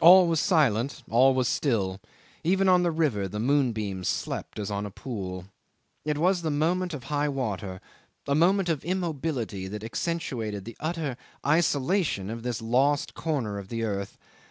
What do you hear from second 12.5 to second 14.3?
lost corner of the earth.